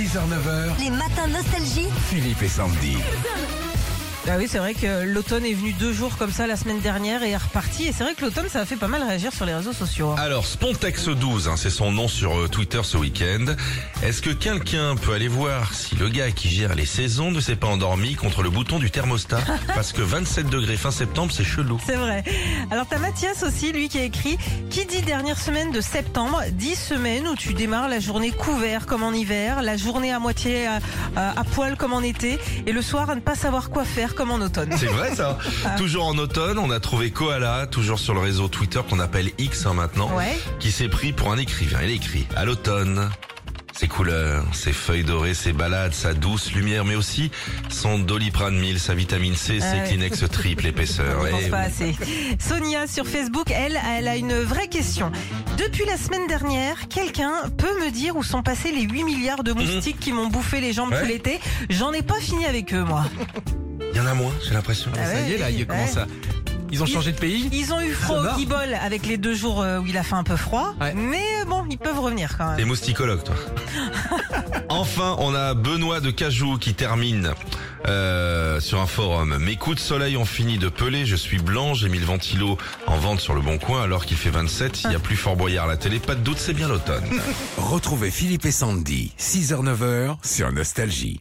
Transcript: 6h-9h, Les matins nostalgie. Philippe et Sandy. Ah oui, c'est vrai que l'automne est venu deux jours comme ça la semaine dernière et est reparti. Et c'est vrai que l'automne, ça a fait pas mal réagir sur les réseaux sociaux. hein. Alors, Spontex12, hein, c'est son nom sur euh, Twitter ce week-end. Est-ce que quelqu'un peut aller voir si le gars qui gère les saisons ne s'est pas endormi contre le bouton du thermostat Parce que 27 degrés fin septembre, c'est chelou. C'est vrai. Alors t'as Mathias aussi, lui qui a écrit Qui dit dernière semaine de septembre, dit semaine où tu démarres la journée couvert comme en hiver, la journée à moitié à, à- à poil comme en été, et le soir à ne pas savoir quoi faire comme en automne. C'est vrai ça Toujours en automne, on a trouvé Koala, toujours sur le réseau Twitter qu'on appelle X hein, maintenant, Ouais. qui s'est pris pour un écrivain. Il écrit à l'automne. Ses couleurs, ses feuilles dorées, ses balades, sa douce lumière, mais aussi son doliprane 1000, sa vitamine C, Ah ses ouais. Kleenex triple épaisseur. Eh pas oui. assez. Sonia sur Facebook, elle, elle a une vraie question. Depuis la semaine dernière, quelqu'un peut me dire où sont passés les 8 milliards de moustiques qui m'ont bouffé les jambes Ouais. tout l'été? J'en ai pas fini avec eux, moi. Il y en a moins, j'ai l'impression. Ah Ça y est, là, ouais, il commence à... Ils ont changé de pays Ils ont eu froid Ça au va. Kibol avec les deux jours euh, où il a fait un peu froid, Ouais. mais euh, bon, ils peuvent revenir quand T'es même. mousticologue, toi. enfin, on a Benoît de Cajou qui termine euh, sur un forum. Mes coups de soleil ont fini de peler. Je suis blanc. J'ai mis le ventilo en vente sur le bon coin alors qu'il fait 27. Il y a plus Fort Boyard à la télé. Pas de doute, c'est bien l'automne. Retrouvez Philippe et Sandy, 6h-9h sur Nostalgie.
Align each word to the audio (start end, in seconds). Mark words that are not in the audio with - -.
6h-9h, 0.00 0.78
Les 0.78 0.88
matins 0.88 1.26
nostalgie. 1.26 1.86
Philippe 2.08 2.42
et 2.42 2.48
Sandy. 2.48 2.96
Ah 4.28 4.36
oui, 4.38 4.46
c'est 4.48 4.58
vrai 4.58 4.74
que 4.74 5.04
l'automne 5.04 5.44
est 5.46 5.54
venu 5.54 5.72
deux 5.72 5.92
jours 5.92 6.16
comme 6.16 6.30
ça 6.30 6.46
la 6.46 6.54
semaine 6.56 6.78
dernière 6.80 7.22
et 7.22 7.30
est 7.30 7.36
reparti. 7.36 7.84
Et 7.88 7.92
c'est 7.92 8.04
vrai 8.04 8.14
que 8.14 8.20
l'automne, 8.24 8.48
ça 8.48 8.60
a 8.60 8.66
fait 8.66 8.76
pas 8.76 8.86
mal 8.86 9.02
réagir 9.02 9.32
sur 9.32 9.44
les 9.46 9.54
réseaux 9.54 9.72
sociaux. 9.72 10.10
hein. 10.10 10.16
Alors, 10.18 10.44
Spontex12, 10.44 11.48
hein, 11.48 11.54
c'est 11.56 11.70
son 11.70 11.90
nom 11.90 12.06
sur 12.06 12.38
euh, 12.38 12.46
Twitter 12.48 12.80
ce 12.84 12.96
week-end. 12.98 13.46
Est-ce 14.02 14.20
que 14.22 14.30
quelqu'un 14.30 14.94
peut 14.96 15.14
aller 15.14 15.26
voir 15.26 15.72
si 15.74 15.96
le 15.96 16.08
gars 16.10 16.30
qui 16.30 16.48
gère 16.48 16.74
les 16.74 16.84
saisons 16.86 17.30
ne 17.32 17.40
s'est 17.40 17.56
pas 17.56 17.66
endormi 17.68 18.14
contre 18.14 18.42
le 18.42 18.50
bouton 18.50 18.78
du 18.78 18.90
thermostat 18.90 19.40
Parce 19.74 19.92
que 19.92 20.02
27 20.02 20.48
degrés 20.48 20.76
fin 20.76 20.90
septembre, 20.92 21.32
c'est 21.34 21.42
chelou. 21.44 21.80
C'est 21.84 21.96
vrai. 21.96 22.22
Alors 22.70 22.86
t'as 22.88 22.98
Mathias 22.98 23.42
aussi, 23.42 23.72
lui 23.72 23.88
qui 23.88 23.98
a 23.98 24.04
écrit 24.04 24.36
Qui 24.68 24.84
dit 24.86 25.00
dernière 25.02 25.38
semaine 25.40 25.72
de 25.72 25.80
septembre, 25.80 26.42
dit 26.52 26.76
semaine 26.76 27.26
où 27.26 27.34
tu 27.34 27.54
démarres 27.54 27.88
la 27.88 27.98
journée 28.00 28.30
couvert 28.30 28.86
comme 28.86 29.02
en 29.02 29.12
hiver, 29.12 29.62
la 29.62 29.76
journée 29.78 30.12
à 30.12 30.18
moitié 30.20 30.66
à, 30.66 30.78
à- 31.16 31.40
à 31.40 31.44
poil 31.44 31.76
comme 31.76 31.94
en 31.94 32.02
été, 32.02 32.38
et 32.66 32.72
le 32.72 32.82
soir 32.82 33.08
à 33.10 33.14
ne 33.16 33.20
pas 33.20 33.34
savoir 33.34 33.70
quoi 33.70 33.84
faire 33.84 34.09
comme 34.14 34.30
en 34.30 34.36
automne. 34.40 34.70
C'est 34.76 34.86
vrai 34.86 35.14
ça 35.14 35.38
Toujours 35.78 36.06
en 36.06 36.16
automne, 36.18 36.58
on 36.58 36.70
a 36.70 36.80
trouvé 36.80 37.10
Koala, 37.10 37.66
toujours 37.66 37.98
sur 37.98 38.14
le 38.14 38.20
réseau 38.20 38.48
Twitter 38.48 38.80
qu'on 38.88 39.00
appelle 39.00 39.30
X 39.38 39.66
hein, 39.66 39.74
maintenant, 39.74 40.10
Ouais. 40.16 40.38
qui 40.58 40.70
s'est 40.72 40.88
pris 40.88 41.12
pour 41.12 41.32
un 41.32 41.38
écrivain. 41.38 41.78
Il 41.82 41.90
écrit 41.90 42.26
à 42.36 42.44
l'automne. 42.44 43.10
Ses 43.72 43.88
couleurs, 43.88 44.44
ses 44.52 44.72
feuilles 44.74 45.04
dorées, 45.04 45.32
ses 45.32 45.52
balades, 45.54 45.94
sa 45.94 46.12
douce 46.12 46.52
lumière, 46.52 46.84
mais 46.84 46.96
aussi 46.96 47.30
son 47.70 47.98
doliprane 47.98 48.58
1000, 48.58 48.78
sa 48.78 48.92
vitamine 48.94 49.34
C, 49.34 49.58
Ah 49.62 49.64
ses 49.64 49.76
ouais. 49.78 49.84
Kleenex 49.88 50.24
triple 50.30 50.66
épaisseur. 50.66 51.24
Eh 51.26 51.48
pas 51.48 51.60
oui. 51.60 51.64
assez. 51.66 51.96
Sonia 52.38 52.86
sur 52.86 53.06
Facebook, 53.06 53.50
elle, 53.50 53.80
elle 53.96 54.06
a 54.08 54.16
une 54.16 54.34
vraie 54.34 54.68
question. 54.68 55.10
Depuis 55.56 55.86
la 55.86 55.96
semaine 55.96 56.26
dernière, 56.26 56.88
quelqu'un 56.88 57.32
peut 57.56 57.72
me 57.82 57.90
dire 57.90 58.16
où 58.16 58.22
sont 58.22 58.42
passés 58.42 58.70
les 58.70 58.82
8 58.82 59.02
milliards 59.04 59.44
de 59.44 59.52
moustiques 59.52 60.00
qui 60.00 60.12
m'ont 60.12 60.28
bouffé 60.28 60.60
les 60.60 60.74
jambes 60.74 60.90
Ouais. 60.90 61.00
tout 61.00 61.06
l'été? 61.06 61.40
J'en 61.70 61.92
ai 61.92 62.02
pas 62.02 62.18
fini 62.20 62.44
avec 62.44 62.74
eux, 62.74 62.84
moi. 62.84 63.04
Il 63.92 63.96
y 63.96 64.00
en 64.00 64.06
a 64.06 64.14
moins, 64.14 64.32
j'ai 64.46 64.54
l'impression. 64.54 64.90
Ah 64.94 65.04
Ça 65.06 65.20
y 65.28 65.32
est, 65.32 65.38
là, 65.38 65.46
ouais, 65.46 65.54
il 65.54 65.66
commence 65.66 65.96
à... 65.96 66.06
Ils 66.72 66.80
ont 66.84 66.86
changé 66.86 67.10
de 67.10 67.18
pays 67.18 67.48
Ils 67.52 67.72
ont 67.72 67.80
eu 67.80 67.90
froid 67.90 68.14
Ça 68.16 68.20
au 68.20 68.24
va. 68.26 68.34
Kibol 68.36 68.74
avec 68.80 69.04
les 69.04 69.16
deux 69.16 69.34
jours 69.34 69.60
euh, 69.60 69.78
où 69.80 69.86
il 69.86 69.96
a 69.98 70.04
fait 70.04 70.14
un 70.14 70.22
peu 70.22 70.36
froid, 70.36 70.72
Ouais. 70.80 70.94
mais 70.94 71.24
euh, 71.40 71.44
bon, 71.44 71.64
ils 71.68 71.78
peuvent 71.78 71.98
revenir 71.98 72.38
quand 72.38 72.52
T'es 72.52 72.58
même. 72.58 72.68
mousticologue, 72.68 73.24
toi. 73.24 73.34
enfin, 74.68 75.16
on 75.18 75.34
a 75.34 75.54
Benoît 75.54 75.98
de 76.00 76.12
Cajou 76.12 76.58
qui 76.58 76.74
termine 76.74 77.32
euh, 77.88 78.60
sur 78.60 78.80
un 78.80 78.86
forum. 78.86 79.36
Mes 79.38 79.56
coups 79.56 79.76
de 79.76 79.80
soleil 79.80 80.16
ont 80.16 80.24
fini 80.24 80.58
de 80.58 80.68
peler. 80.68 81.06
Je 81.06 81.16
suis 81.16 81.38
blanc. 81.38 81.74
J'ai 81.74 81.88
mis 81.88 81.98
le 81.98 82.06
ventilo 82.06 82.56
en 82.86 82.98
vente 82.98 83.18
sur 83.18 83.34
le 83.34 83.40
bon 83.40 83.58
coin 83.58 83.82
alors 83.82 84.06
qu'il 84.06 84.16
fait 84.16 84.30
27. 84.30 84.82
Il 84.84 84.92
y 84.92 84.94
a 84.94 85.00
plus 85.00 85.16
Fort 85.16 85.34
Boyard 85.34 85.64
à 85.64 85.68
la 85.68 85.76
télé. 85.76 85.98
Pas 85.98 86.14
de 86.14 86.20
doute, 86.20 86.38
c'est 86.38 86.54
bien 86.54 86.68
l'automne. 86.68 87.02
Retrouvez 87.58 88.12
Philippe 88.12 88.44
et 88.46 88.52
Sandy, 88.52 89.12
6h-9h 89.18 90.18
sur 90.22 90.52
Nostalgie. 90.52 91.20